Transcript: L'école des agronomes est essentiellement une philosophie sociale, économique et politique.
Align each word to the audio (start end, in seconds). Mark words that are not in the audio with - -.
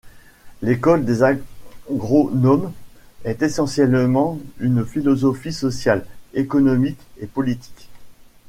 L'école 0.63 1.05
des 1.05 1.21
agronomes 1.87 2.73
est 3.23 3.43
essentiellement 3.43 4.39
une 4.59 4.83
philosophie 4.83 5.53
sociale, 5.53 6.07
économique 6.33 6.97
et 7.19 7.27
politique. 7.27 7.87